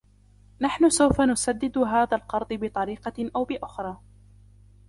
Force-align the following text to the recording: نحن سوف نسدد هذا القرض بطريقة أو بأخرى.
نحن 0.61 0.89
سوف 0.89 1.21
نسدد 1.21 1.77
هذا 1.77 2.17
القرض 2.17 2.47
بطريقة 2.53 3.31
أو 3.35 3.43
بأخرى. 3.43 3.97